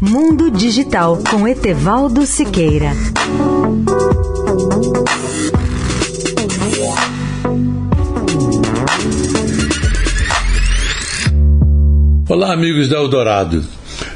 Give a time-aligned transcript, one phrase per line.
[0.00, 2.92] Mundo Digital com Etevaldo Siqueira.
[12.26, 13.62] Olá, amigos da Eldorado.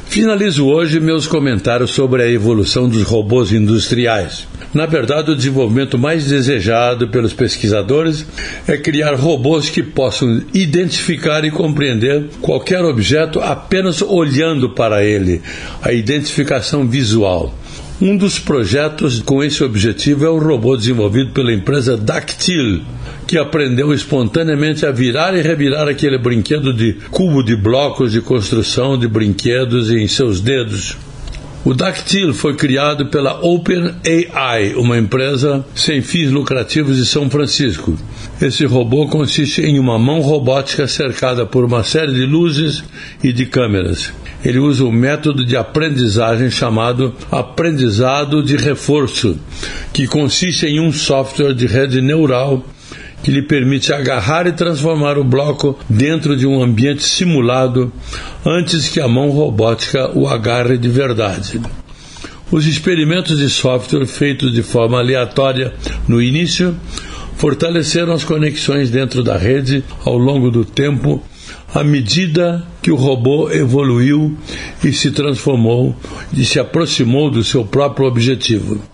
[0.07, 4.49] Finalizo hoje meus comentários sobre a evolução dos robôs industriais.
[4.75, 8.27] Na verdade, o desenvolvimento mais desejado pelos pesquisadores
[8.67, 15.41] é criar robôs que possam identificar e compreender qualquer objeto apenas olhando para ele,
[15.81, 17.55] a identificação visual.
[18.03, 22.83] Um dos projetos com esse objetivo é o robô desenvolvido pela empresa Dactyl,
[23.29, 28.99] que aprendeu espontaneamente a virar e revirar aquele brinquedo de cubo de blocos de construção
[28.99, 30.97] de brinquedos em seus dedos.
[31.65, 37.97] O Dactyl foi criado pela OpenAI, uma empresa sem fins lucrativos de São Francisco.
[38.39, 42.85] Esse robô consiste em uma mão robótica cercada por uma série de luzes
[43.23, 44.13] e de câmeras.
[44.45, 49.39] Ele usa um método de aprendizagem chamado aprendizado de reforço,
[49.91, 52.63] que consiste em um software de rede neural
[53.25, 57.91] que lhe permite agarrar e transformar o bloco dentro de um ambiente simulado
[58.45, 61.59] antes que a mão robótica o agarre de verdade.
[62.53, 65.73] Os experimentos de software feitos de forma aleatória
[66.07, 66.77] no início
[67.37, 71.23] fortaleceram as conexões dentro da rede ao longo do tempo,
[71.75, 74.37] à medida que o robô evoluiu
[74.85, 75.97] e se transformou
[76.37, 78.94] e se aproximou do seu próprio objetivo.